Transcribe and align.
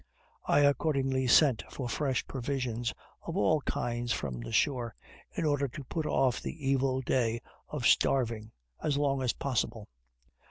I 0.45 0.61
accordingly 0.61 1.27
sent 1.27 1.63
for 1.71 1.87
fresh 1.87 2.25
provisions 2.25 2.91
of 3.21 3.37
all 3.37 3.61
kinds 3.67 4.11
from 4.11 4.39
the 4.39 4.51
shore, 4.51 4.95
in 5.31 5.45
order 5.45 5.67
to 5.67 5.83
put 5.83 6.07
off 6.07 6.41
the 6.41 6.67
evil 6.71 7.01
day 7.01 7.39
of 7.69 7.85
starving 7.85 8.51
as 8.81 8.97
long 8.97 9.21
as 9.21 9.33
possible. 9.33 9.87